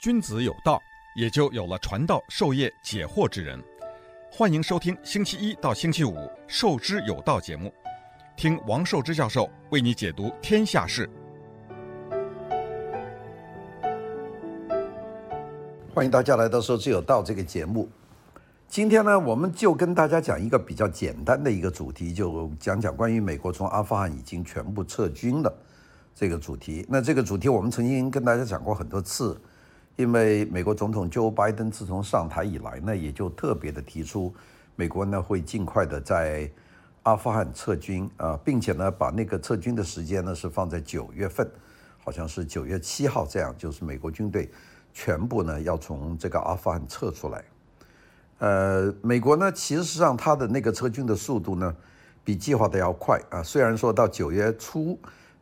[0.00, 0.80] 君子有道，
[1.16, 3.60] 也就有了传道授业解惑之人。
[4.30, 6.14] 欢迎收听星期一到星期五
[6.46, 7.74] 《授之有道》节目，
[8.36, 11.10] 听王寿之教授为你解读天下事。
[15.92, 17.90] 欢迎大家来到《授之有道》这个节目。
[18.68, 25.52] 今天呢，我们就跟大家讲一个比较简单的一个主题，就讲讲关于美国从阿富汗已经全部撤军了
[26.14, 26.86] 这个主题。
[26.88, 29.36] 那这个主题我们曾经跟大家讲过很多次，
[29.98, 34.32] 因为美国总统 Joe Biden 自从上台以来呢，也就特别的提出，
[34.76, 36.48] 美国呢会尽快的在
[37.02, 41.50] 阿富汗撤军啊，并且呢把那个撤军的时间呢是放在九月份，
[42.04, 44.48] 好像是九月七号这样，就是美国军队
[44.92, 47.44] 全部呢要从这个阿富汗撤出来。
[48.38, 51.74] 呃，美国呢，其实上它的那个撤军的速度呢，
[52.22, 53.42] 比计划的要快啊。
[53.42, 54.96] 虽然说到九月初，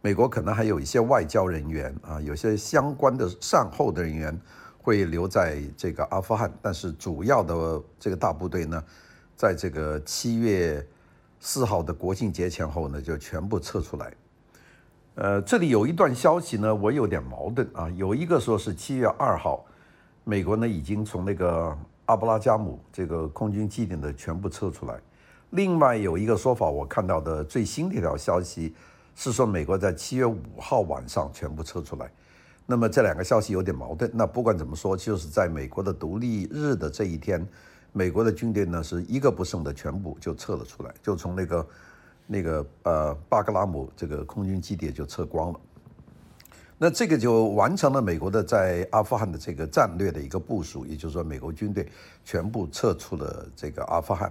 [0.06, 4.40] 美国可能还有一些外交人员啊，有些相关的善后的人员
[4.78, 8.80] 会留在这个阿富汗，但是主要的这个大部队呢，
[9.34, 10.86] 在这个七月
[11.40, 14.14] 四号的国庆节前后呢，就全部撤出来。
[15.16, 17.90] 呃，这里有一段消息呢，我有点矛盾啊。
[17.96, 19.66] 有一个说是七月二号，
[20.22, 21.76] 美国呢已经从那个。
[22.04, 24.94] 阿布拉加姆这个空军基地的全部撤出来。
[25.50, 28.72] 另外有一个说法，我看到的最新的一条消息
[29.18, 32.08] 是说，美国在七月五号晚上全部撤出来。
[32.66, 34.10] 那么这两个消息有点矛盾。
[34.12, 37.44] 那不管怎么说，就是在美国的独立日的这一天，
[37.92, 41.66] 美国的军队呢是一个不剩的全部就撤了出来，就从那个
[42.26, 45.60] 那个呃巴格拉姆这个空军基地就撤光了。
[46.76, 51.88] 那这个就完成了美国的在阿富汗的这个战略的一个部署，也就是说，美国军队
[52.22, 54.30] 全部撤出了这个阿富汗。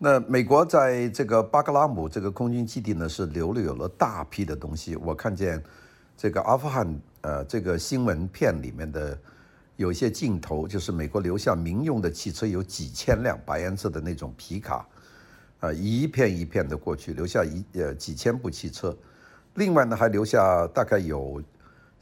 [0.00, 4.94] 那美国在这个巴格拉姆这个空军基地呢，是留了有了大批的东西。
[4.94, 5.60] 我看见
[6.16, 9.18] 这个阿富汗呃这个新闻片里面的
[9.74, 14.86] 有一些镜头，就是美国留下民用的汽车有几千辆白颜色的那种皮卡，
[15.58, 18.96] 啊，一片一片的过去，留下一呃几千部汽车。
[19.54, 21.42] 另外呢，还留下大概有，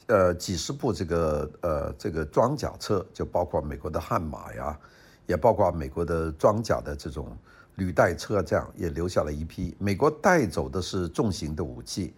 [0.08, 4.78] 呃，几十部这个呃这个装甲车，就包括美国的悍马呀，
[5.24, 7.34] 也包括美国的装甲的这种
[7.76, 9.74] 履带车，这样也留下了一批。
[9.78, 12.12] 美国带走的是重型的武器，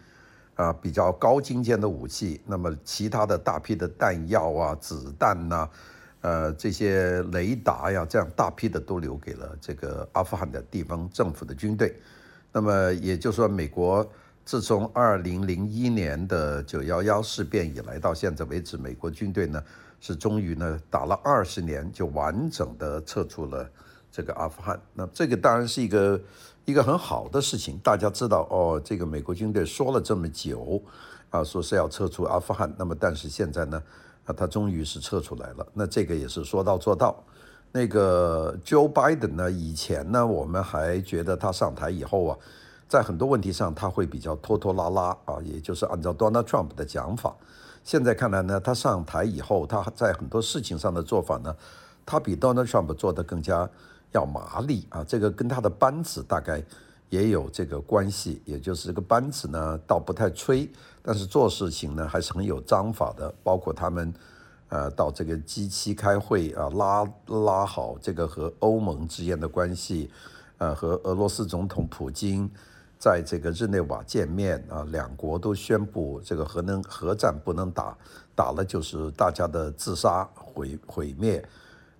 [0.55, 2.41] 啊，比较高精尖的武器。
[2.45, 5.69] 那么其他的大批的弹药啊、子弹呐，
[6.21, 11.95] 呃，这些雷达呀，这样大批的都留给了这个阿富汗的地方政府的军队。
[12.53, 14.09] 那么也就是说，美国。
[14.45, 19.63] 自从二零零一年的九幺幺事变以来，到现在为止，美国军队呢
[20.01, 23.71] 是终于呢打了二十年，就完整的撤出了
[24.11, 24.81] 这个阿富汗。
[24.95, 26.21] 那这个当然是一个
[26.65, 27.79] 一个很好的事情。
[27.83, 30.83] 大家知道哦，这个美国军队说了这么久
[31.31, 33.83] 啊，说是要撤出阿富汗，那么但是现在呢，
[34.25, 35.67] 啊，他终于是撤出来了。
[35.75, 37.23] 那这个也是说到做到。
[37.73, 42.39] 那个 Joe Biden 呢，以前呢，我们还觉得他上台以后啊。
[42.89, 47.37] 在很多问题上，他会比较拖拖拉拉啊，也就是按照 Donald Trump 的讲法。
[47.85, 51.55] 现在看来呢，他上台以后，他在很多事情上的做法呢，
[52.07, 53.69] 他比 Donald Trump 做得更加
[54.13, 55.05] 要麻利啊。
[55.05, 56.63] 这个跟他的班子大概
[57.09, 60.69] 也有这个关系，也就是这个班子呢，倒不太吹，
[61.03, 63.35] 但是做事情呢还是很有章法的。
[63.43, 64.13] 包括他们
[64.69, 70.11] 呃到这个 G 七开会啊，拉拉好这个和欧盟之间的关系，
[70.59, 72.51] 呃，和俄罗斯总统普京。
[73.01, 77.97] 在这个日内瓦见面啊，两国都宣布这个核能核战不能打，
[78.35, 81.41] 打了就是大家的自杀毁毁灭。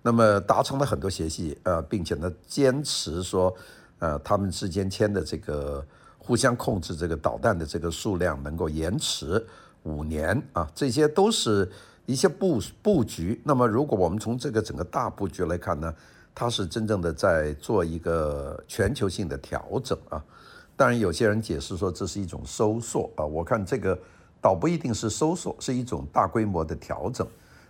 [0.01, 3.53] 那么达成了很多协议，呃，并且呢坚持说，
[3.99, 5.85] 呃，他们之间签的这个
[6.17, 9.45] 互相控制这个导弹的这个数量能够延迟
[9.83, 11.69] 五年啊，这些都是
[12.05, 13.41] 一些布布局。
[13.43, 15.93] 那么如果我们从这个整个大布局来看呢，
[16.33, 20.23] 它是真正的在做一个全球性的调整啊。
[20.77, 23.99] 当然，有些人解释说这是一种收缩啊，我看这个
[24.39, 27.27] 倒不一定是收缩，是一种大规模的调整。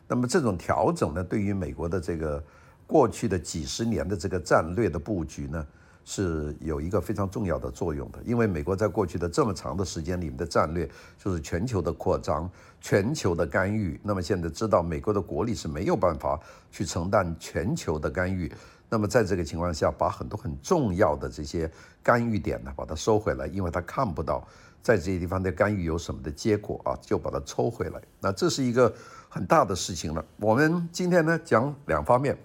[0.09, 2.43] 那么这种调整呢，对于美国的这个
[2.87, 5.67] 过去的几十年的这个战略的布局呢，
[6.03, 8.19] 是有一个非常重要的作用的。
[8.25, 10.89] 因为美国在过去的这么长的时间里面的战略
[11.19, 12.49] 就是全球的扩张、
[12.81, 13.99] 全球的干预。
[14.01, 16.39] 那么现在知道美国的国力是没有办法
[16.71, 18.51] 去承担全球的干预。
[18.89, 21.71] 那么在这个情况下，把很多很重要的这些
[22.01, 24.43] 干预点呢，把它收回来，因为他看不到
[24.81, 28.01] 在这些地方的干预有什么的结果啊，就把它抽回来。
[28.19, 28.91] 那这是一个
[29.29, 30.25] 很大的事情了。
[30.37, 32.35] 我们今天呢讲两方面，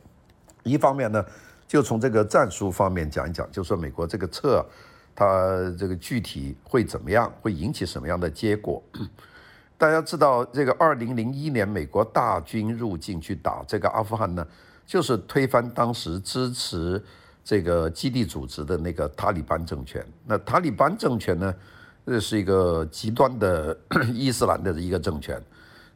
[0.62, 1.24] 一方面呢
[1.66, 4.64] 就从这个战术方面讲一讲，就说美国这个撤，
[5.14, 8.82] 它这个具体会怎么样，会引起什么样的结果。
[9.78, 14.46] 大家知道，这个二零零一年美国大军入境去打这个阿富汗呢，
[14.86, 17.02] 就是推翻当时支持
[17.42, 20.06] 这个基地组织的那个塔利班政权。
[20.26, 21.54] 那塔利班政权呢，
[22.06, 23.76] 这是一个极端的
[24.14, 25.42] 伊斯兰的一个政权。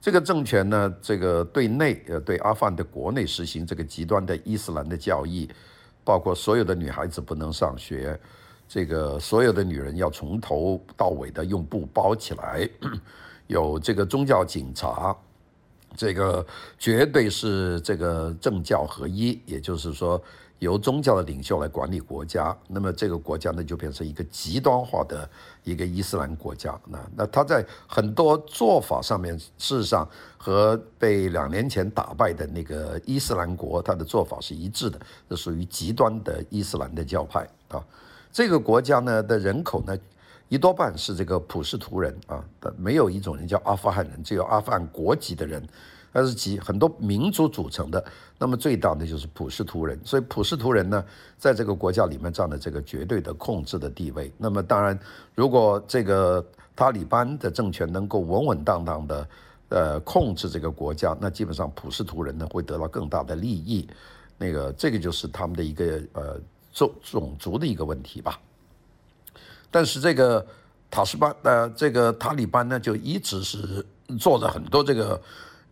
[0.00, 5.48] 这个政权呢，这个对内呃对阿富汗的国内实行这个极端的伊斯兰的教义，
[6.04, 8.18] 包括所有的女孩子不能上学，
[8.68, 12.68] 这个所有的女人要从头到尾的用布包起来。
[13.48, 15.16] 有这个宗教警察，
[15.96, 16.46] 这个
[16.78, 20.22] 绝对是这个政教合一，也就是说
[20.58, 22.56] 由宗教的领袖来管理国家。
[22.66, 25.28] 那么这个国家呢，就变成一个极端化的
[25.64, 26.78] 一个伊斯兰国家。
[26.86, 37.84] 那那他在很多做法上面，事实上和被两年前打败的那个伊斯兰国，他的做法是一致的，这属于极端的伊斯兰的教派啊。
[38.32, 39.96] 这个国家呢的人口呢，
[40.48, 42.44] 一多半是这个普什图人啊，
[42.76, 45.66] 没有一种人叫阿富汗人，只有阿富汗国籍的人，
[46.20, 48.04] 它是集很多民族组成的。
[48.38, 51.04] 那么最大的就是普什图人，所以普什图人呢，
[51.36, 54.32] 在这个国家里面占了这个绝对的控制的地位。
[54.38, 54.98] 那么当然，
[55.34, 56.44] 如果这个
[56.76, 59.28] 塔利班的政权能够稳稳当当的
[59.70, 63.88] 呃控制这个国家，那基本上普什图人呢会得到更大的利益。
[64.36, 66.40] 那个这个就是他们的一个呃
[66.72, 68.38] 种种族的一个问题吧。
[69.68, 70.46] 但是这个
[70.88, 73.84] 塔什班呃，这个塔利班呢，就一直是
[74.16, 75.20] 做了很多这个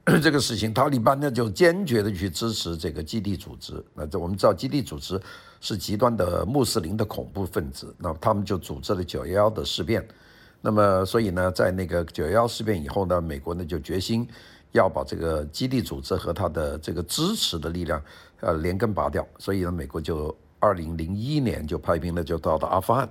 [0.23, 0.73] 这个事情。
[0.73, 3.85] 塔利班呢，就坚决的去支持这个基地组织。
[3.93, 5.21] 那这我们知道，基地组织
[5.61, 7.93] 是极端的穆斯林的恐怖分子。
[7.99, 10.07] 那他们就组织了九幺幺的事变。
[10.61, 14.29] 那么，所以呢，在那个九幺幺事变以后呢，美国呢就决心
[14.71, 18.01] 要把这个基地组织和他的这个支持的力量
[18.41, 19.27] 呃连根拔掉。
[19.39, 23.09] 所以呢，美国就二零零一年就派兵呢就到了阿富汗。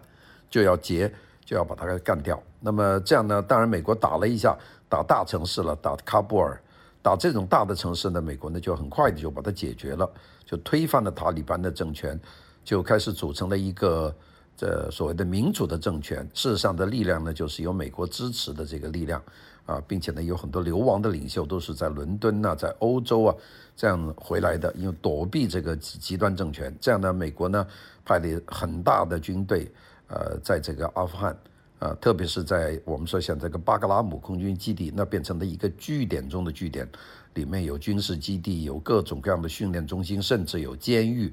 [0.49, 1.13] 就要劫，
[1.43, 2.41] 就要把它干掉。
[2.61, 3.41] 那么这样呢？
[3.41, 4.57] 当然，美国打了一下，
[4.87, 6.57] 打大城市了，打喀布尔，
[7.05, 10.09] 打这种大的城市呢，美国呢就很快的就把它解决了，
[10.43, 12.19] 就推翻了塔利班的政权，
[12.63, 14.11] 就开始组成了一个
[14.57, 16.27] 这所谓的民主的政权。
[16.33, 19.21] 事实上的力量呢，就是由美国支持的这个力量
[19.67, 23.35] 啊，并且呢，有很多流亡的领袖都是在伦敦呐、在欧洲啊
[23.75, 26.75] 这样回来的，因为躲避这个极端政权。
[26.81, 27.67] 这样呢，美国呢
[28.03, 29.71] 派了很大的军队。
[30.07, 31.35] 呃，在这个阿富汗，
[31.79, 36.87] 呃，特别是在我们说像这个巴格拉姆空军基地，那变成了一个据点中的据点，
[37.33, 41.31] 里面有军事基地，有各种各样的训练中心，甚至有监狱，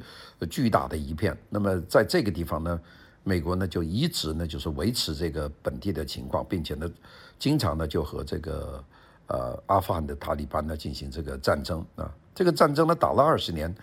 [0.51, 1.37] 巨大的一片。
[1.49, 2.81] 那么在这个地方呢，
[3.23, 6.91] 美国呢就一直呢就是维持这个本地的情况，并且呢，
[7.39, 8.85] 经常呢就和这个
[9.29, 13.75] 呃阿富汗的塔利班呢进行这个战争啊，这个战争呢打了二十年。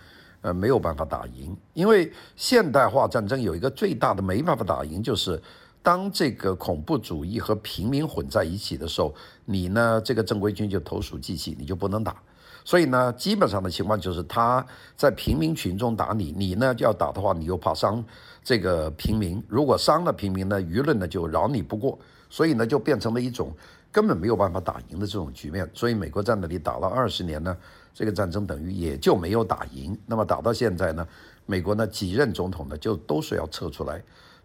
[0.42, 5.38] 呃，没有办法打赢，因为现代化战争有一个最大的没办法打赢，就是
[5.82, 12.16] 当这个恐怖主义和平民混在一起的时候，你呢这个正规军就投鼠忌器，你就不能打。
[12.64, 14.64] 所以呢，基本上的情况就是他
[14.96, 18.04] 在平民群中打你，你呢就要打的话，你又怕伤
[18.44, 21.98] 这个平民，如果伤了平民呢，舆论呢就饶你不过，
[22.28, 23.52] 所以呢就变成了一种
[23.90, 25.68] 根本没有办法打赢的这种局面。
[25.72, 27.56] 所以美国在那里打了二十年呢。
[27.92, 29.98] 这个战争等于也就没有打赢。
[30.06, 31.06] 那么打到现在呢，
[31.44, 34.00] 美国呢几任总统呢就都是要撤出来。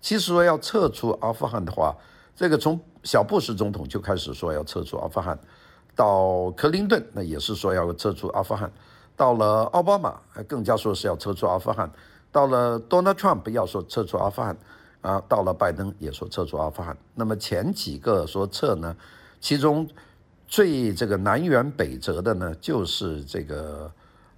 [0.06, 1.96] 其实说要撤出阿富汗的话，
[2.36, 5.36] 这个从小布什总统就开始说要撤出阿富汗，
[5.96, 8.72] 到克林顿那也是说要撤出阿富汗，
[9.16, 11.92] 到了奥巴马更加说是要撤出阿富汗，
[12.32, 14.56] 到了 Donald Trump 要说撤出阿富汗，
[15.02, 16.96] 啊，到了拜登也说撤出阿富汗。
[17.16, 18.96] 那么前几个说撤呢，
[19.42, 19.90] 其中。
[20.48, 23.92] 最这个南辕北辙的呢，就是这个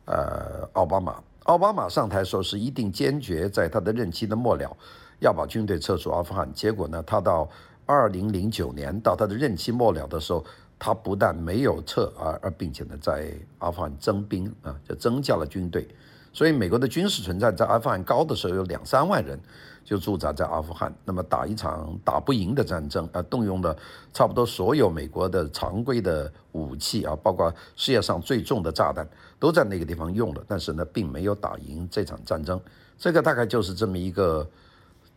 [0.05, 1.21] 呃奥巴马。
[1.43, 4.77] 奥巴马上台说是一定坚决在他的任期的末了
[5.19, 6.51] 要把军队撤出阿富汗。
[6.53, 7.49] 结果呢，他到
[7.85, 10.43] 二零零九年到他的任期末了的时候，
[10.77, 15.87] 他不但没有撤，而而并且呢在阿富汗增兵啊，就增加了军队。
[16.33, 19.39] 所以美国的军事存在在阿富汗高的时候有两三万人。
[19.87, 23.73] 就驻扎在阿富汗，那么打一场打不赢的战争啊，动用了
[24.11, 29.07] 差不多所有美国的常规的武器啊，包括世界上最重的炸弹
[29.39, 32.59] 都在那个地方用了，但是呢，并没有打赢这场战争。
[32.97, 34.45] 这个大概就是这么一个，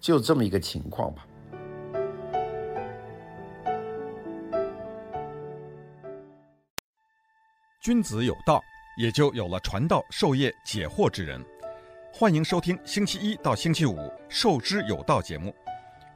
[0.01, 1.27] 就这么一个情况吧。
[7.83, 8.63] 君子有道，
[8.99, 11.45] 也就有了传道授业解惑之人。
[12.13, 13.97] 欢迎收听星期一到星期五
[14.29, 15.55] 《授之有道》节目，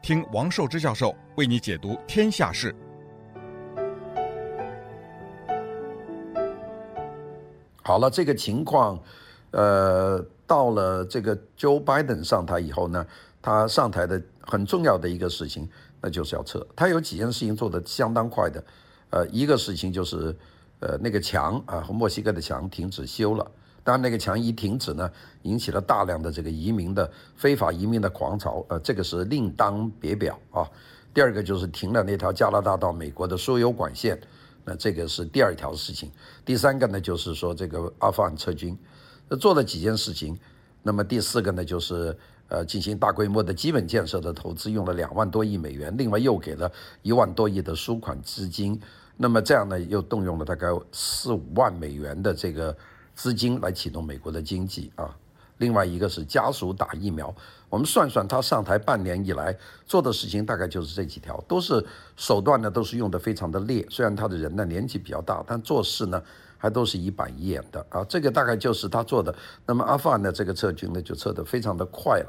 [0.03, 2.75] 听王寿之教授为你解读天下事。
[7.83, 8.99] 好了，这个情况，
[9.53, 13.07] 呃，到了这个 Joe Biden 上台以后呢，
[13.45, 15.69] 他上台的很重要的一个事情，
[16.01, 16.67] 那就是要撤。
[16.75, 18.65] 他有几件事情做得相当快的，
[19.11, 20.35] 呃，一个事情就是，
[20.81, 23.47] 呃，那个墙啊和墨西哥的墙停止修了。
[23.83, 25.11] 当然，那个墙一停止呢，
[25.43, 30.67] 引起了大量的这个移民的非法移民的狂潮，呃，这个是另当别表啊。
[31.13, 34.19] 第二个就是停了那条加拿大到美国的输油管线，
[34.65, 36.11] 那这个是第二条事情。
[36.47, 38.75] 第三个呢，就是说这个阿富汗撤军，
[39.39, 40.35] 做了几件事情。
[40.83, 42.17] 那么第四个呢，就是
[42.49, 46.71] 呃进行大规模的基本建设的投资，用了两万多亿美元，另外又给了
[47.03, 48.81] 一万多亿的输款资金。
[49.17, 52.77] 那么这样呢，又动用了大概四五万美元的这个。
[53.17, 55.09] 资金来启动美国的经济啊，
[55.59, 57.33] 另外一个是家属打疫苗。
[57.69, 61.87] 我们算算他上台半年以来做的事情，大概就是这几条，都是
[62.17, 63.87] 手段呢，都是用得非常的烈。
[63.89, 66.21] 虽然他的人呢年纪比较大，但做事呢
[66.65, 68.03] 还都是一板一眼的啊。
[68.09, 69.35] 这个大概就是他做的。
[69.67, 72.27] 那么阿富汗的这个撤军呢，就撤得非常的快了。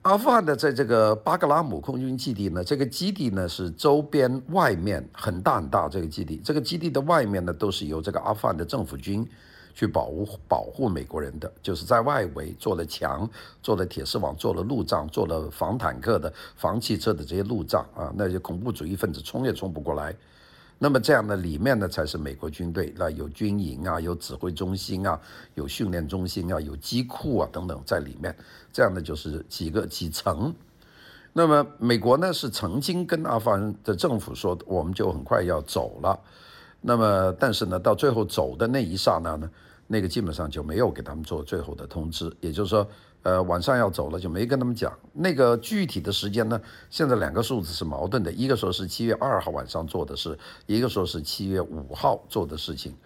[0.00, 9.28] 阿富汗的在这个巴格拉姆空军基地呢，这个基地呢是周边外面很大很大，这个基地，这个基地的外面呢都是由这个阿富汗的政府军。
[9.74, 13.26] 去保护保护美国人的，就是在外围做了墙、
[13.62, 20.14] 做了铁丝网、做了路障、做了防坦克的、防汽车的这些路障啊，那些恐怖主义分子冲也冲不过来。
[20.82, 25.16] 那么这样的里面呢，才是美国军队，那有军营啊，有指挥中心啊，
[25.54, 28.36] 有训练中心啊，有机库啊等等在里面。
[28.72, 30.52] 这样的就是几个几层。
[31.32, 36.18] 那么美国呢是曾经跟阿富汗的政府说，我们就很快要走了。
[36.80, 39.48] 那么，但是呢，到最后走的那一刹那呢，
[39.86, 42.84] 那个基本上就没有给他们做最后的通知，也就是说，
[43.22, 46.60] 呃，晚上要走了，就没跟他们讲那个具体的时间呢。
[46.90, 52.96] 现在两个数字是矛盾的，一个说是七月二号晚上做的事，一个说是七月五号做的事情。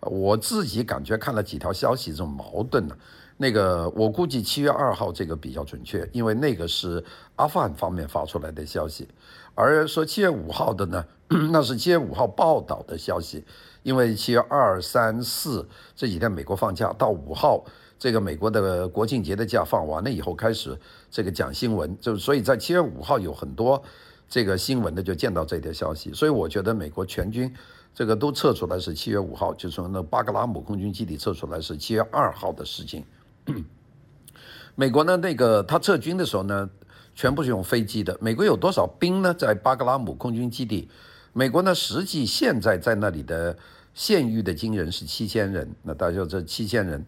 [0.00, 2.96] 我自己感觉看了几条消息，这种矛盾呢，
[3.38, 7.02] 那个我估计七月二号这个比较准确，因为那个是
[7.36, 9.08] 阿富汗方面发出来的消息。
[9.54, 11.04] 而说七月五号的呢，
[11.50, 13.44] 那是七月五号报道的消息，
[13.82, 17.64] 因为七月二、三、四这几天美国放假，到五号
[17.98, 20.78] 这个美国的国庆节的假放完了以后，开始
[21.10, 23.82] 这个讲新闻，就所以在七月五号有很多
[24.28, 27.52] 这个新闻的就见到这条消息，所以我觉得美国全军
[27.94, 33.04] 这个都撤出来是七月五号，就从那巴格拉姆空军基地撤出来是七月二号的事情。
[34.74, 36.68] 美国呢，那个他撤军的时候呢，
[37.14, 38.18] 全部是用飞机的。
[38.20, 39.32] 美国有多少兵呢？
[39.32, 40.86] 在巴格拉姆空军基地，
[41.32, 43.56] 美国呢实际现在在那里的
[43.94, 45.74] 现役的军人是七千人。
[45.82, 47.06] 那大家说这七千人，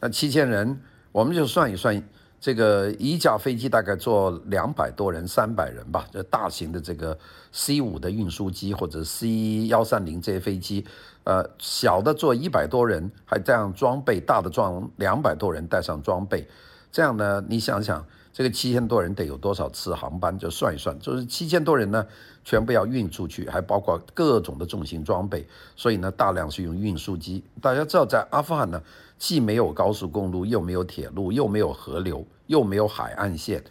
[0.00, 2.02] 那七千人，我们就算一算，
[2.40, 6.06] 这个一架飞机大概坐两百多人、三百人吧。
[6.12, 7.18] 这大型的这个
[7.50, 10.84] C 五的运输机或者 C 幺三零这些飞机，
[11.24, 16.46] 呃，小的坐一百多人，还带上装备，大的装两百多人带上装备，
[16.92, 18.04] 这样呢，你想想。
[18.30, 20.38] 这个七千多人得有多少次航班？
[20.38, 22.06] 就算一算，就是七千多人呢，
[22.44, 27.42] 全部要运出去，还包括各种的重型装备，所以呢，大量是用运输机。
[27.60, 28.80] 大家知道，在阿富汗呢，
[29.18, 33.64] 既没有高速公路，又没有铁路，又没有河流，又没有海岸线，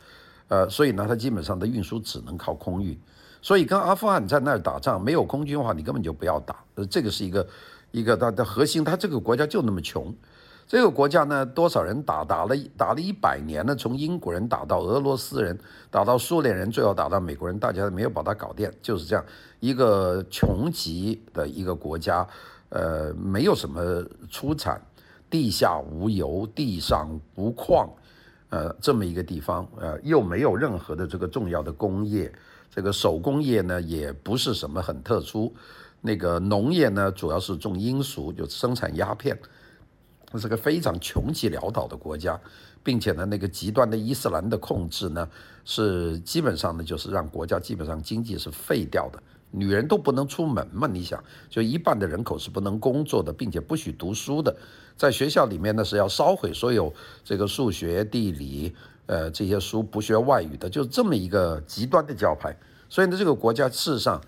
[0.50, 3.00] 呃，所以呢，它基本上的运输只能靠空运。
[3.42, 6.58] 所以跟阿富汗在那儿打仗，没有空军的话，你根本就不要打。
[6.76, 7.48] 呃，这个是一个
[7.92, 10.14] 一个它的核心，它这个国家就那么穷。
[10.68, 15.58] 这个国家呢，多少人打打了打了一百年了，从英国人打到俄罗斯人，
[15.90, 19.24] 打到苏联人，最后打到美国人，大家没有把它搞定，就是这样
[19.62, 22.28] 一个穷极的一个国家，
[22.68, 24.82] 呃，没有什么出产，
[25.30, 27.90] 地下无油，地上无矿，
[28.50, 32.30] 呃，这么一个地方，呃，又没有任何的这个重要的工业，
[32.70, 35.56] 这个手工业呢也不是什么很特殊，
[36.02, 39.40] 那个农业呢主要是种罂粟，就生产鸦片。
[40.38, 42.40] 这是个非常穷极潦倒的国家，
[42.84, 45.28] 并且呢，那个极端的伊斯兰的控制呢，
[45.66, 50.86] 是基本上呢，就是让国家基本上经济是废掉的，女人都不能出门嘛。
[50.86, 54.56] 你想，就一半的人口是不能工作的，并且不许读书的，
[54.96, 58.76] 在学校里面呢是要烧毁所有这个数学、地理，
[59.08, 62.56] 呃，这些书，不学外语的，就这么一个极端的教派。
[62.88, 64.22] 所以呢，这个国家事实上。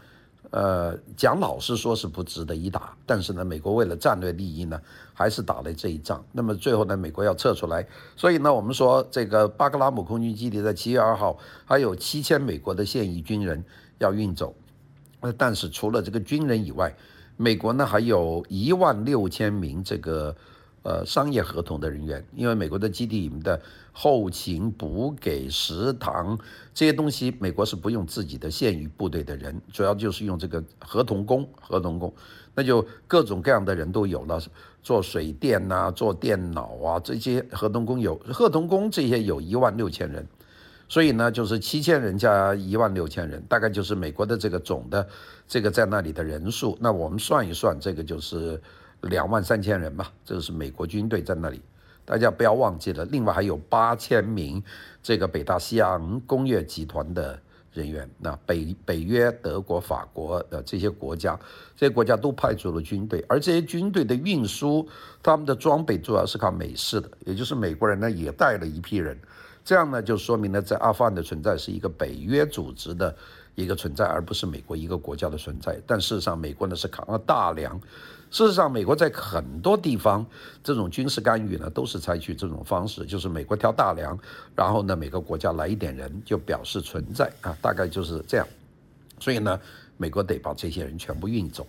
[0.52, 4.82] 呃，讲老实说是不值得一打，但是呢，美国为了战略利益呢，
[5.14, 6.24] 还是打了这一仗。
[6.32, 13.64] 那么最后呢，美国要撤出来，所以呢，我们说这个巴格拉姆空军基地在七月二号还有七千美国的现役军人
[14.00, 14.56] 要运走。
[15.20, 16.96] 呃，但是除了这个军人以外，
[17.38, 20.36] 美国呢还有一万六千名这个。
[20.84, 26.38] 呃，商业合同的人员，因为美国的基地里面的后勤补给、食堂
[26.74, 31.48] 这些东西，美国是不用自己的现役部队的人，主要就是用这个合同工。
[31.62, 32.14] 合同工，
[32.56, 34.42] 那就各种各样的人都有了，
[34.82, 40.26] 做水电呐、做电脑啊，这些合同工有合同工这些有一万六千人，
[40.88, 45.08] 所以呢，就是七千人加一万六千人，大概就是美国的这个总的
[45.48, 46.78] 这个在那里的人数。
[46.80, 48.60] 那我们算一算，这个就是
[49.02, 51.62] 两万三千人吧，这个是美国军队在那里。
[52.06, 54.64] 大家不要忘记了，另外还有八千名
[55.04, 57.40] 这个北大西洋工业集团的
[57.72, 58.10] 人员。
[58.18, 61.40] 那北北约、德国、法国的这些国家，
[61.76, 64.88] 这些国家都派出了军队，而这些军队的运输，
[65.22, 69.16] 他们的装备主要是靠美式的，也就是美国人呢也带了一批人。
[69.64, 73.16] 这样呢，就说明了在阿富汗的存在是一个北约组织的
[73.54, 75.80] 一个存在，而不是美国一个国家的存在。
[75.86, 77.80] 但事实上，美国呢是扛了大梁。
[78.32, 80.26] 事实上，美国在很多地方
[80.64, 84.18] 这种军事干预呢，都是采取这种方式，就是美国挑大梁，
[84.56, 88.48] 然后呢，每个国家来一点人就表示存在啊，大概就是这样。
[89.20, 89.60] 所以呢，
[89.98, 91.66] 美国得把这些人全部运走。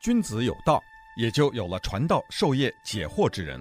[0.00, 0.82] 君子有道。
[1.18, 3.60] 也就有了传道授业解惑之人。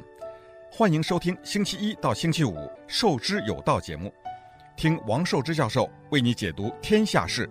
[0.72, 2.54] 欢迎收听星期一到星期五
[2.86, 4.14] 《授之有道》节目，
[4.78, 7.50] 听王寿之教授为你解读天下事。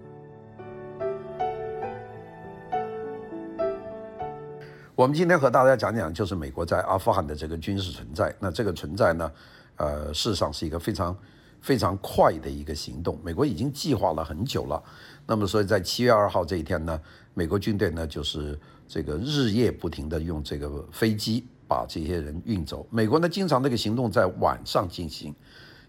[4.94, 8.32] 我们今天和大家讲讲，就是美国在阿富汗的这个军事存在。
[8.38, 9.32] 那这个存在呢，
[9.74, 11.18] 呃，事实上是一个非常
[11.60, 13.18] 非常快的一个行动。
[13.24, 14.80] 美国已经计划了很久了。
[15.26, 17.00] 那么，所以在七月二号这一天呢，
[17.34, 18.56] 美国军队呢就是。
[18.88, 22.86] 这个日夜不停地用这个飞机把这些人运走。
[22.88, 25.34] 美国呢，经常这个行动在晚上进行，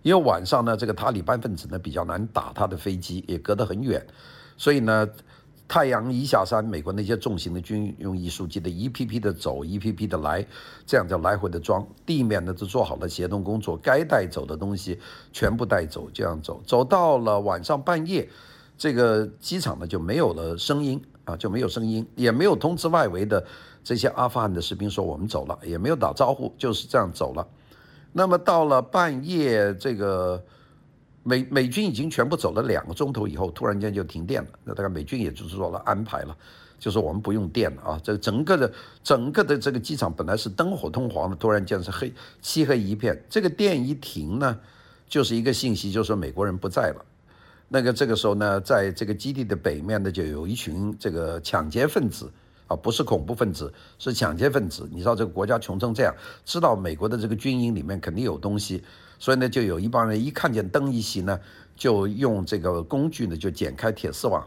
[0.02, 4.06] 因为晚上呢，这个塔利班分子呢比较难打他的飞机，也隔得很远，
[4.56, 5.08] 所以呢，
[5.68, 10.46] 太阳一下山，美国那些重型的军用运输机的一批批的走，一批批的来，
[10.86, 11.86] 这样就来回的装。
[12.06, 15.00] 地面呢就做好了协同工作，该带走的东西
[15.32, 18.28] 全部带走，这样走，走到了晚上半夜，
[18.78, 21.02] 这个机场呢就没有了声音。
[21.28, 23.46] 啊，就没有声音，也没有通知外围的
[23.84, 27.46] 这些阿富汗的士兵说我们走了，也没有打招呼，就是这样走了。
[28.12, 30.44] 那么到了半夜，这个
[31.24, 34.50] 美美军已经全部走了两个钟头以后，突然间就停电了。
[34.64, 36.36] 那大概美军也就是做了安排了，
[36.80, 38.02] 就是我们不用电了啊。
[38.04, 38.72] 这整个的
[39.04, 43.22] 整个的这个机场本来是灯火通黄的，突然间是黑漆黑一片。
[43.30, 44.58] 这个电一停呢，
[45.08, 47.06] 就是一个信息，就是说美国人不在了。
[47.70, 52.32] 那个这个时候呢，在这个基地的北面呢，就有一群这个抢劫分子
[52.68, 54.88] 啊，不是恐怖分子，是抢劫分子。
[54.92, 56.14] 你知道这个国家穷成这样，
[56.46, 58.84] 知道美国的这个军营里面肯定有东西，
[59.18, 61.40] 所以呢，就有一帮人一看见灯一熄呢，
[61.76, 64.46] 就用这个工具呢，就剪开铁丝网，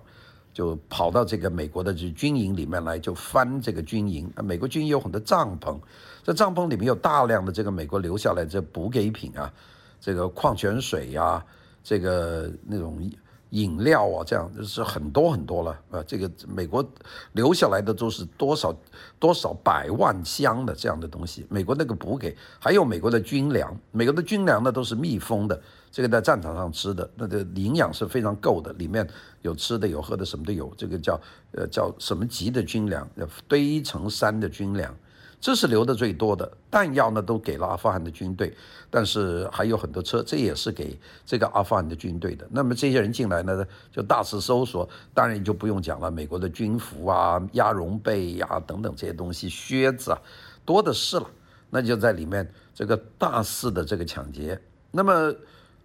[0.53, 4.31] 就跑到这个美国的这军营里面来，就翻这个军营。
[4.45, 5.79] 美国军营有很多帐篷，
[6.23, 9.51] 这帐篷里面有大量的这个美国留下来这补给品啊，
[9.99, 11.43] 这个矿泉水呀、
[11.83, 13.11] 这个那种
[13.51, 16.03] 饮料啊，这样就是很多很多了啊。
[16.07, 16.85] 这个美国
[17.33, 18.75] 留下来的都是多少
[19.19, 21.47] 多少百万箱的这样的东西。
[21.49, 25.61] 美国那个补给，还有美国的军粮，美国的军粮呢都是密封的，
[25.91, 29.07] 这个在战场上吃的，那个营养是非常够的，里面
[29.43, 30.73] 有吃的有喝的，什么都有。
[30.77, 31.21] 这个叫
[31.53, 33.09] 呃叫什么级的军粮，
[33.49, 34.95] 堆成山的军粮。
[35.41, 38.55] 这是留的最多的弹药呢，都给了阿富汗的军队，
[38.91, 42.47] 但是还有很多车，这也是给这个阿富汗的军队的。
[42.51, 50.19] 那么这些人进来呢，就大肆搜索，当然就不用讲了，美国的军服啊、鸭绒被呀、等等这些东西，靴子啊，
[50.67, 51.27] 多的是了。
[51.71, 54.61] 那就在里面这个大肆的这个抢劫。
[54.91, 55.35] 那么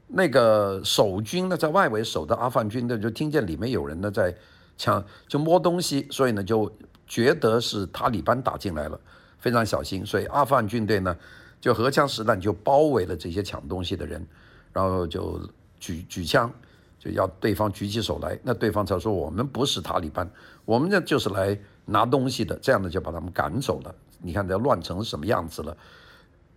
[0.08, 4.36] 那个守军呢，在外围守的阿富汗军队就听见里面有人呢在
[4.78, 6.70] 抢，就摸东西，所以呢就
[7.08, 9.00] 觉得是塔利班打进来了。
[9.45, 11.15] 非常小心，所以阿富汗军队呢，
[11.62, 14.25] 就荷枪实弹，就包围了这些抢东西的人，
[14.73, 15.39] 然后就
[15.79, 16.51] 举举枪，
[16.97, 18.39] 就要对方举起手来。
[18.41, 20.27] 那对方才说：“我们不是塔利班，
[20.65, 21.55] 我们呢就是来
[21.86, 23.93] 拿东西的。”这样呢就把他们赶走了。
[24.17, 25.77] 你看这乱成什么样子了？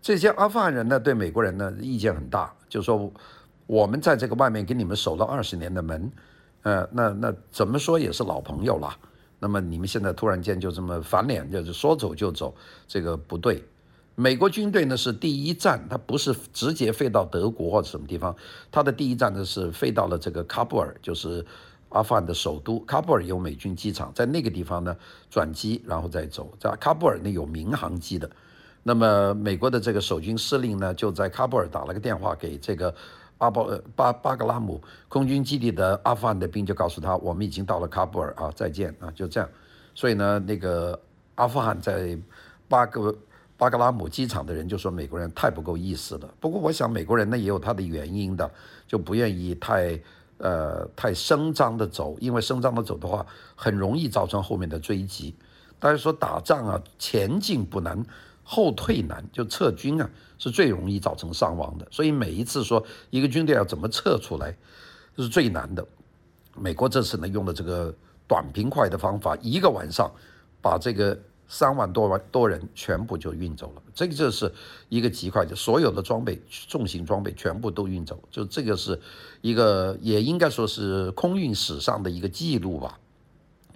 [0.00, 3.12] 这些阿富汗人呢，对美国人呢意见很大，就说
[3.66, 6.10] 我们在这个外面给你们守了二十年的门，
[6.62, 8.96] 呃，那那怎么说也是老朋友了。
[9.40, 12.54] 那么你们现在突然间就这么翻脸，就是说走就走，
[12.86, 13.62] 这个不对。
[14.16, 18.34] 美国军队呢是第一站，它不是直接飞到德国或者什么地方，
[18.72, 21.46] 它的第一站呢是飞到了这个喀布尔，就是
[21.90, 22.84] 阿富汗的首都。
[22.84, 24.96] 喀布尔有美军机场，在那个地方呢
[25.30, 26.52] 转机，然后再走。
[26.58, 28.28] 在喀布尔呢有民航机的。
[28.82, 32.92] 那么美国的这个守军司令呢就在喀布尔打了个电话给这个。
[33.38, 33.62] 阿巴
[33.96, 39.48] 巴巴格拉姆空军基地的阿富汗的兵就告诉他，我们已经到了喀布尔啊，再见啊，就这样。
[39.94, 41.00] 所以呢，那个
[41.36, 42.18] 阿富汗在
[42.68, 43.14] 巴格
[43.56, 46.28] 巴格拉姆机场的人就说美国人太不够意思了。
[46.38, 48.48] 不过我想美国人呢也有他的原因的，
[48.86, 50.00] 就不愿意太
[50.38, 55.34] 呃太声张的走，因为声张的走的话，很容易造成后面的追击。
[55.80, 58.04] 大家说打仗啊，前进不难，
[58.50, 60.08] 后退难，就撤军啊，
[60.38, 61.86] 是最容易造成伤亡的。
[61.90, 64.56] 所以每一次说一个军队要怎么撤出来，
[65.14, 65.86] 这是最难的。
[66.56, 67.94] 美国这次呢，用了这个
[68.26, 70.10] 短平快的方法，一个晚上
[70.62, 73.82] 把这个三万多万多人全部就运走了。
[73.92, 74.50] 这个就是
[74.88, 78.98] 一个极快的，所有的装备、重型装备全部都运走，就这个是
[79.42, 82.98] 一个也应该说是空运史上的一个记录吧。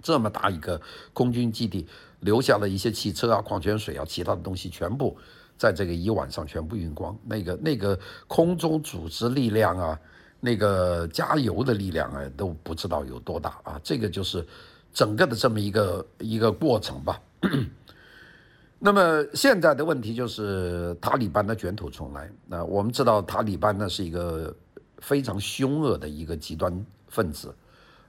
[0.01, 0.81] 这么大一个
[1.13, 1.87] 空军基地，
[2.23, 5.15] 留下了一些汽车啊、矿泉水啊、其他的东西，全部
[5.57, 7.17] 在这个一晚上全部运光。
[7.25, 9.99] 那个那个空中组织力量啊。
[10.45, 13.79] 那个加油的力量啊，都不知道有多大啊！
[13.81, 14.45] 这个就是
[14.93, 17.17] 整个的这么一个一个过程吧。
[18.77, 22.29] 那么现在的问题就是塔利班的卷土重来。
[22.45, 24.53] 那我们知道塔利班呢是一个
[24.97, 27.55] 非常凶恶的一个极端分子。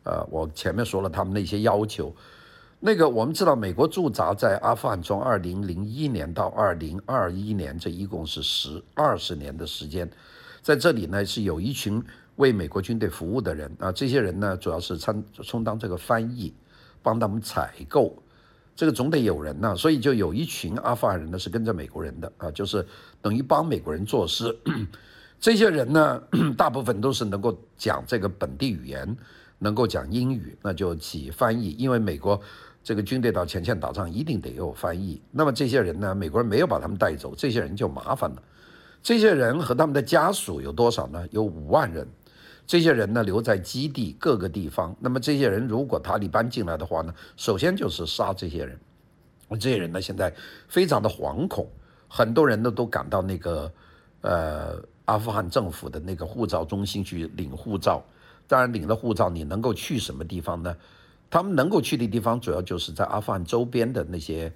[0.02, 2.12] 呃，我前面说了他们那些要求。
[2.86, 10.06] 那个我们知道，美国驻扎在阿富汗从二零零一年到二零二一年，这一共是十二十年的时间，
[10.60, 12.02] 在这里呢是有一群。
[12.36, 16.52] 为美国军队服务的人啊，这些人呢，主要是参充当这个翻译，
[17.00, 18.20] 帮他们采购，
[18.74, 22.84] 这个总得有人呐，所以就有一群阿富汗人呢是跟着美国人的啊，就是
[23.22, 24.54] 等于帮美国人做事。
[25.40, 26.20] 这些人呢，
[26.58, 29.16] 大部分都是能够讲这个本地语言，
[29.60, 32.40] 能够讲英语，那就起翻译，因为美国
[32.84, 35.20] 这个军队到前线打仗一定得有翻译。
[35.30, 38.42] 那么这些人呢，美国人没有把他们带走，这些人就麻烦了。
[39.02, 41.26] 这些人和他们的家属有多少呢？
[41.30, 42.06] 有五万人。
[42.66, 48.78] 这些人呢，留在基地各个地方，那么这些人如果塔利班进来的话呢，首先就是杀这些人。
[49.60, 50.34] 这些人呢，现在
[50.68, 51.66] 非常的惶恐，
[52.08, 53.72] 很多人呢都赶到那个
[54.22, 58.02] 呃阿富汗政府的那个护照中心去领护照。
[58.46, 60.74] 当然领了护照，你能够去什么地方呢？
[61.30, 64.52] 他们能够去的地方主要就是在阿富汗周边的那些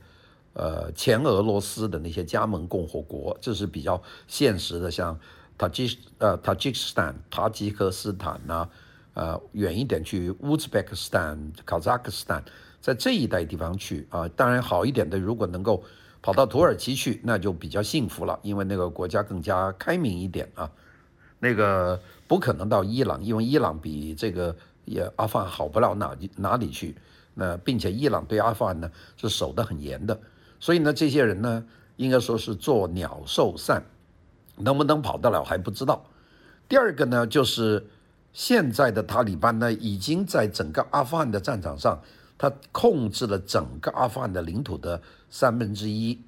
[0.52, 5.18] 呃前俄罗斯的那些加盟共和国，这是比较现实的，像。
[5.60, 8.68] 塔吉呃，塔吉斯坦、塔吉克斯坦呐，
[9.14, 12.40] 呃，远一点去乌兹别克斯坦、卡扎克斯坦，
[12.80, 15.82] 在这一带地方去啊，当然好一点的，如果能够
[16.22, 20.70] 跑到土耳其去，那就比较幸福了，因为那个国家更加开明一点啊。
[21.40, 24.54] 那个不可能到伊朗，因为伊朗比这个
[24.88, 26.96] 也阿富汗好不了哪哪里去。
[27.34, 30.20] 那并且伊朗对阿富汗呢是守得很严的，
[30.58, 31.64] 所以呢，这些人呢
[31.96, 33.82] 应该说是做鸟兽散。
[34.60, 36.04] 能不能跑得了还不知道。
[36.68, 37.86] 第二个呢，就是
[38.32, 42.02] 现在的塔利班呢，已经在整个阿富汗的战场上，
[42.36, 46.20] 他控制了整个阿富汗的领土的三分之一。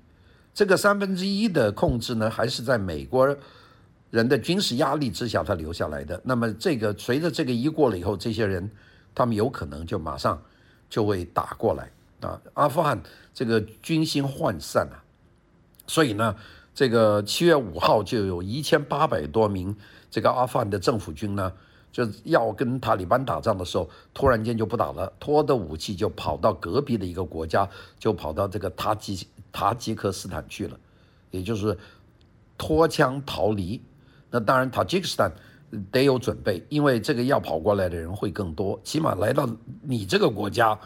[0.55, 3.37] 这个三分之一的控制呢，还是在美国
[4.11, 6.21] 人的军事压力之下他留下来的。
[6.25, 8.71] 那么这个随着这个一过了以后，这些人
[9.15, 10.41] 他们有可能就马上
[10.89, 12.41] 就会打过来啊。
[12.55, 13.01] 阿富汗
[13.33, 15.01] 这个军心涣散啊，
[15.87, 16.37] 所以呢。
[16.73, 19.77] 这个七月五号就有一千八百多名
[20.09, 21.53] 这个阿富汗的政府军呢，
[21.93, 27.69] 就要跟塔利班打仗的时候，突然间就不打了，拖着武器就跑到隔壁的一个国家，
[27.99, 30.79] 就跑到这个塔吉塔吉克斯坦去了，
[31.33, 31.77] 也就是
[32.57, 33.83] 脱枪逃离。
[34.31, 35.33] 那当然，塔吉克斯坦
[35.91, 39.49] 得有准备，因为这个要跑过来的人会更多，起码来到
[39.83, 40.79] 你这个国家。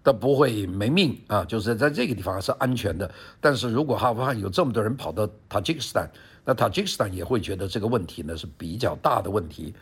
[0.00, 3.10] 他不会没命啊，就是在这个地方是安全的。
[3.42, 6.10] 但是如果阿富汗有这么多人跑到塔吉克斯坦，
[6.46, 9.74] 那塔吉克斯坦也会觉得这个问题呢是比较大的问题。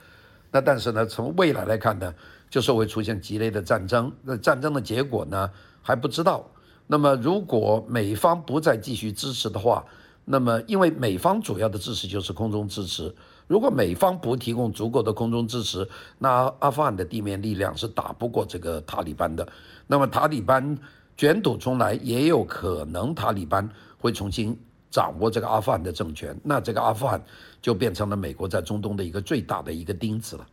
[0.50, 2.12] 那但是呢，从未来来看呢，
[2.50, 4.10] 就是会出现激烈的战争。
[4.22, 5.48] 那战争的结果呢
[5.80, 6.44] 还不知道。
[6.88, 9.84] 那么如果美方不再继续支持的话，
[10.28, 13.14] 那么因为美方主要的支持就是空中支持。
[13.46, 19.46] 如果美方不提供足够的空中支持，那阿富汗的地面力量是打不过这个塔利班的。
[19.86, 20.76] 那么塔利班
[21.16, 24.58] 卷土重来，也有可能塔利班会重新
[24.90, 27.24] 掌握这个阿富汗的政权，那这个阿富汗
[27.62, 30.46] 就变成了美国在中东的一个最大的一个钉子了。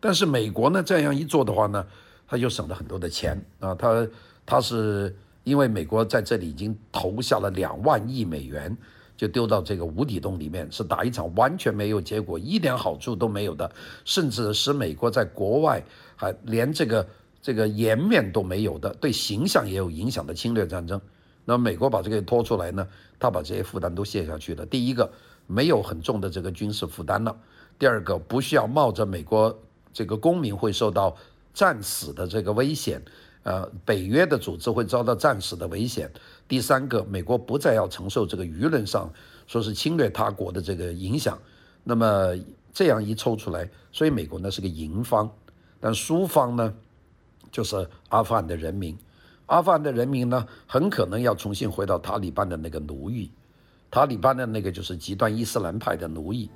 [0.00, 1.86] 但是美国呢，这样一做的话呢，
[2.26, 4.08] 他就省了很多的钱啊，他
[4.46, 8.74] 他是因为美国在这里已经投下了两万亿美元，
[9.20, 13.70] 就丢到这个无底洞里面，是打一场完全没有结果、一点好处都没有的，
[14.06, 15.84] 甚至使美国在国外
[16.16, 17.06] 还连这个。
[17.42, 21.00] 这个颜面都没有的，对形象也有影响的侵略战争，
[21.46, 22.86] 那美国把这个拖出来呢，
[23.18, 24.66] 他把这些负担都卸下去了。
[24.66, 25.10] 第一个，
[25.46, 27.34] 没有很重的这个军事负担了；
[27.78, 29.58] 第二个，不需要冒着美国
[29.90, 31.16] 这个公民会受到
[31.54, 33.02] 战死的这个危险，
[33.42, 36.06] 呃，北约的组织会遭到战死的危险；
[36.50, 39.08] 第三个，美国不再要承受这个舆论上
[39.46, 41.38] 说是侵略他国的这个影响。
[41.84, 42.36] 那么
[42.72, 45.30] 这样一抽出来，所以美国呢是个赢方，
[45.78, 46.74] 但输方呢？
[47.52, 48.98] 就是阿富汗的人民，
[49.46, 53.30] 阿富汗的人民呢，很可能要重新回到塔利班的那个奴役，
[53.88, 56.50] 塔利班的那个就是极端伊斯兰派的奴役。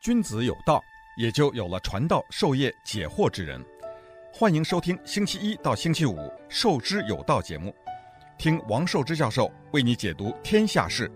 [0.00, 0.80] 君子有道，
[1.20, 3.62] 也就有了传道授业解惑之人。
[4.32, 6.16] 欢迎收听星期一到星期五
[6.48, 7.74] 《授之有道》节目，
[8.38, 11.12] 听王寿之教授为你解读天下事。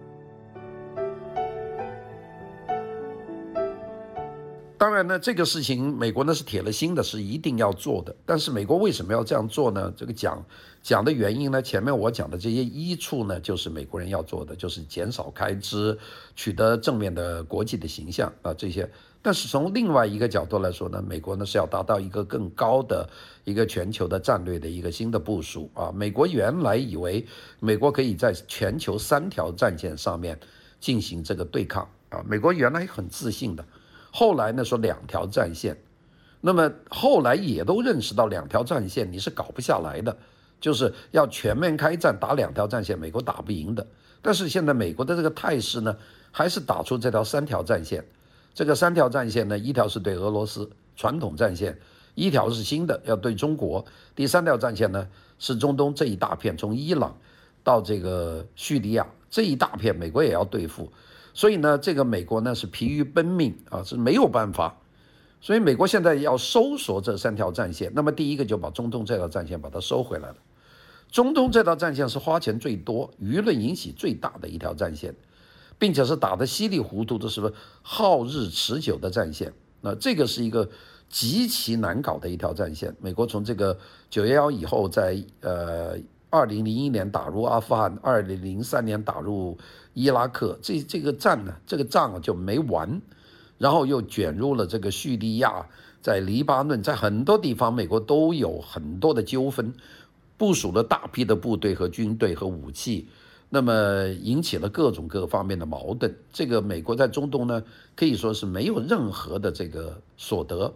[4.77, 8.15] 当然呢，这个事情美国呢是铁了心的，是一定要做的。
[8.27, 9.91] 但是美国为什么要这样做呢？
[9.97, 10.45] 这个讲
[10.83, 15.99] 讲的原因呢，前面我讲的这些益处呢，就是美国人要做的，就是减少开支，
[16.37, 18.87] 取得正面的国际的形象啊这些。
[19.25, 23.09] 但是从另外一个角度来说呢，美国呢是要达到一个更高的
[23.45, 25.91] 一个全球的战略的一个新的部署啊。
[25.91, 27.27] 美国原来以为
[27.59, 30.39] 美国可以在全球三条战线上面
[30.79, 33.65] 进行这个对抗啊，美国原来很自信的。
[34.11, 35.75] 后来呢，说两条战线，
[36.43, 40.15] 那么后来也都认识到两条战线你是搞不下来的，
[40.61, 43.87] 就是要全面开战打两条战线，美国打不赢的。
[44.21, 45.97] 但是现在美国的这个态势呢，
[46.31, 48.05] 还是打出这条三条战线。
[48.55, 51.77] 这个三条战线呢，一条是对俄罗斯传统战线，
[52.15, 55.07] 一条是新的要对中国，第三条战线呢
[55.39, 57.19] 是中东这一大片，从伊朗
[57.65, 60.91] 到这个叙利亚这一大片，美国也要对付。
[61.35, 64.79] 所以呢，这个美国呢是疲于奔命啊，是没有办法。
[65.41, 70.37] 所以美国现在要收缩这三条战线，那么第一个就把中东这条战线把它收回来了。
[71.11, 75.15] 中东这条战线是花钱最多、舆论引起最大的一条战线，
[75.79, 79.53] 并且是打得稀里糊涂的，是不是耗日持久的战线？
[79.81, 80.69] 那这个是一个
[81.09, 82.95] 极其难搞的一条战线。
[83.01, 83.79] 美国从这个
[84.11, 85.99] 九幺幺以后在，在呃。
[86.31, 89.57] 二零零一年打入阿富汗，二零零三年打入
[89.93, 93.01] 伊拉克，这这个战呢，这个仗就没完，
[93.57, 95.65] 然后又卷入了这个叙利亚，
[96.03, 99.73] 在黎巴嫩，在很多地方，美国都有很多的纠纷，
[100.37, 103.07] 部署了大批的部队和军队和武器，
[103.55, 106.13] 那么引起了各种各方面的矛盾。
[106.33, 107.63] 这个美国在中东呢，
[107.95, 110.75] 可以说是没有任何的这个所得。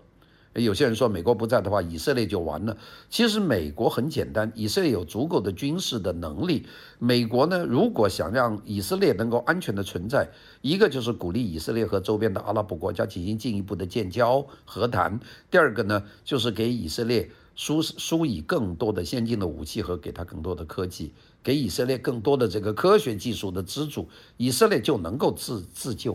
[0.55, 2.77] 有些人说美国不在的话，以色列就完了。
[3.11, 6.67] 其实美国很简单，以色列有足够的军事的能力。
[7.01, 10.29] 美国呢，如果想让以色列能够安全的存在，
[10.63, 15.19] 一个就是鼓励以色列和周边的阿拉伯国家进行进一步的建交和谈；
[15.51, 21.13] 第二个呢，就是给以色列输输以更多的先进的武器和给他更多的科技，
[21.49, 24.07] 给以色列更多的这个科学技术的资助，
[24.37, 26.15] 以色列就能够自自救，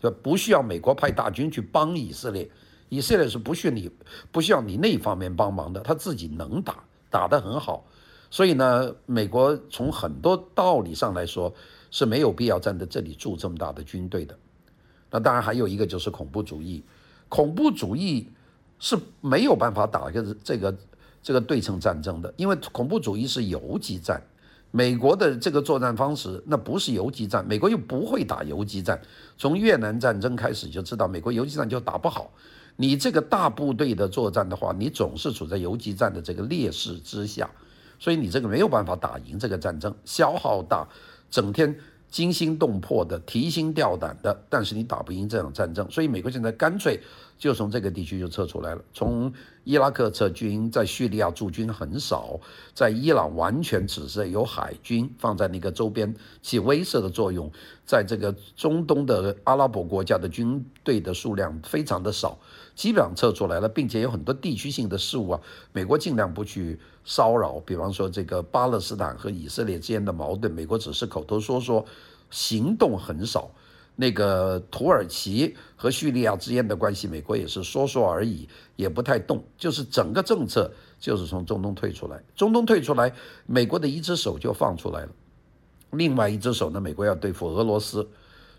[0.00, 2.50] 就不需要美国派大军去帮以色列。
[2.88, 3.90] 以色列是不需要你，
[4.30, 7.86] 不需要你那方面帮忙的，他自己能打，打得很好。
[8.30, 11.52] 所以呢，美国从很多道理上来说
[11.90, 14.34] 是没有必要站在这里驻这么大的军队的。
[15.10, 16.82] 那当然还有一个就是恐怖主义，
[17.28, 18.26] 恐怖主义
[18.78, 20.74] 是没有办法打个这个
[21.22, 24.22] 这个对称战争的，因为恐怖主义是游击战。
[24.74, 29.00] 美国的这个作战方式那不是游击战，美国又不会打游击战。
[29.36, 32.32] 从越南战争开始就知道，美国游击战就打不好。
[32.76, 37.48] 你这个大部队的作战的话，你总是处在游击战的这个劣势之下，
[37.98, 40.88] 所以你这个没有办法打赢这个战争，消耗大，
[41.30, 41.78] 整天
[42.10, 46.98] 惊心动魄的、提心吊胆的，但是你打不赢这场战争，所以美国现在干脆
[47.42, 49.32] 就从这个地区就撤出来了，从
[49.64, 52.38] 伊拉克撤军，在叙利亚驻军很少，
[52.72, 57.50] 在伊朗完全只是有海军放在那个周边起威慑的作用，
[57.84, 62.38] 在这个中东的阿拉伯国家的军队的数量非常的少。
[62.76, 65.40] 基本上撤出来了，并且有很多地区性的事务啊，
[65.72, 67.58] 美国尽量不去骚扰。
[67.66, 71.84] 比方说，这个巴勒斯坦和以色列之间的矛盾，美国只是口头说说，
[72.30, 73.50] 行动很少。
[73.94, 79.44] 那个土耳其和叙利亚之间的关系，美国也是说说而已，也不太动。
[79.58, 83.12] 就是整个政策就是从中东退出来，中东退出来，
[83.46, 85.08] 美国的一只手就放出来了，
[85.90, 88.08] 另外一只手呢，美国要对付俄罗斯。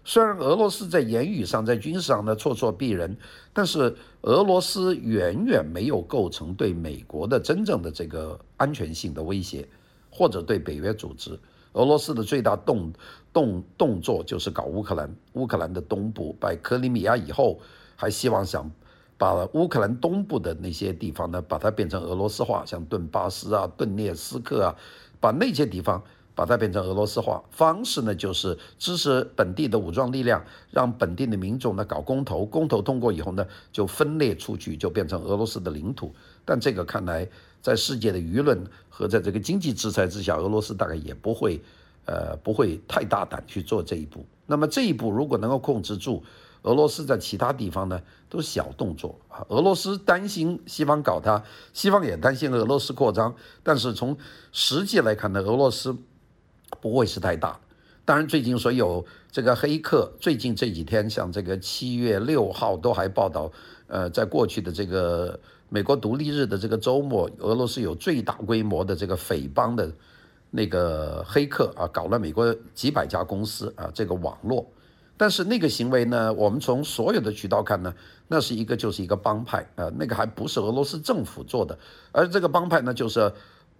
[0.06, 3.16] 虽然俄罗斯在言语上、在军事上呢咄咄逼人，
[3.54, 9.66] 但是俄罗斯远远没有构成对美国的真正的这个安全性的威胁，
[10.12, 11.40] 或者对北约组织。
[11.74, 12.92] 俄罗斯的最大动
[13.32, 17.60] 动动作就是搞乌克兰，乌克兰的东部，把克里米亚以后，
[17.96, 18.72] 还希望想
[19.18, 24.76] 把乌克兰东部的那些地方呢，把它变成俄罗斯化，像顿巴斯啊、顿涅斯克啊，
[25.20, 26.02] 把那些地方。
[26.36, 36.12] 把它变成俄罗斯化方式呢，就是支持本地的武装力量，让本地的民众呢搞公投，公投通过以后呢，就分裂出去，就变成俄罗斯的领土。
[36.44, 37.30] 但这个看来，
[37.64, 41.60] 在世界的舆论和在这个经济制裁之下，俄罗斯大概也不会，
[42.06, 44.24] 呃，不会太大胆去做这一步。
[44.46, 46.22] 那么这一步如果能够控制住，
[46.64, 49.46] 俄罗斯在其他地方呢都小动作啊。
[49.48, 54.18] 俄罗斯担心西方搞它，西方也担心俄罗斯扩张，但是从
[54.52, 55.96] 实际来看呢，俄罗斯
[56.82, 57.60] 不会是太大。
[58.06, 63.50] 当然，最近所有这个黑客，最近这几天，像这个七月六号都还报道，
[63.88, 65.40] 呃，在过去的这个
[65.74, 69.92] 美国独立日的这个周末，俄罗斯有最大规模的这个匪帮的
[70.52, 74.64] 那个黑客啊，搞了美国几百家公司啊，这个网络。
[75.18, 77.92] 但是那个行为呢，我们从所有的渠道看呢，
[78.28, 81.76] 那是一个就是一个帮派啊，那个还不是俄罗斯政府做的，
[82.12, 83.34] 而这个帮派呢，就是。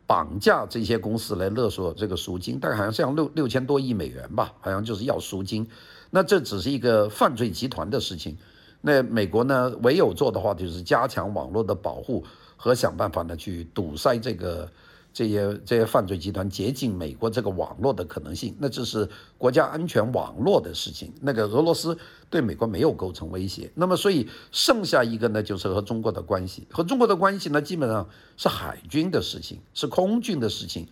[0.06, 5.66] 绑架这些公司来勒索这个赎金，大概好像是要六六千多亿美元吧，好像就是要赎金。
[6.10, 8.38] 那这只是一个犯罪集团的事情。
[8.86, 12.24] 那美国呢，唯有做的话就是加强网络的保护
[12.56, 14.70] 和想办法呢去堵塞这个。
[15.16, 21.14] 这些这些犯罪集团接近美国这个网络的可能性，那这是国家安全网络的事情。
[21.22, 21.96] 那个俄罗斯
[22.32, 26.66] 对美国没有构成威胁，那么所以剩下一个呢，就是和中国的关系。
[26.72, 30.88] 和中国的关系呢，基本上是海军的事情，是空军的事情，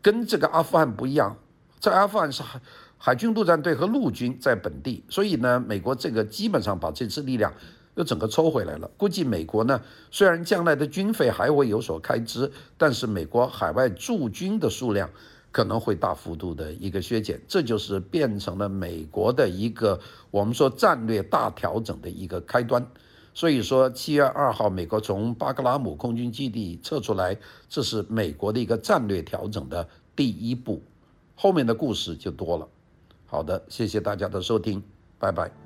[0.00, 1.36] 跟这个阿富汗不一样。
[1.78, 2.58] 在阿富汗是海
[2.98, 7.52] 海军陆战队和陆军在本地，所以呢，美国这个基本上把这支力量。
[7.96, 8.90] 又整个抽回来了。
[8.98, 9.80] 估计美国呢，
[10.10, 15.08] 虽然将来的军费还会有所开支，但是美国海外驻军的数量
[15.50, 19.98] 可能会大幅度的一个削减，这就是变成了美国的一个
[20.30, 22.86] 我们说战略大调整的一个开端。
[23.32, 27.34] 所以说，七月二号美国从巴格拉姆空军基地撤出来，
[27.66, 30.82] 这是美国的一个战略调整的第一步，
[31.34, 32.68] 后面的故事就多了。
[33.26, 34.82] 好的，谢谢大家的收听，
[35.18, 35.65] 拜拜。